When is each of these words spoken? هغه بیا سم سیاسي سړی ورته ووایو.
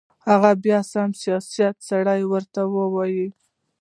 هغه 0.29 0.51
بیا 0.63 0.79
سم 0.91 1.09
سیاسي 1.21 1.65
سړی 1.87 2.21
ورته 2.31 2.61
ووایو. 2.75 3.27